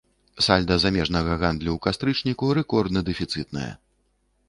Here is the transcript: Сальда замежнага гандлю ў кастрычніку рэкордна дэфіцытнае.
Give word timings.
Сальда 0.45 0.77
замежнага 0.85 1.37
гандлю 1.45 1.71
ў 1.75 1.79
кастрычніку 1.89 2.51
рэкордна 2.61 3.07
дэфіцытнае. 3.11 3.73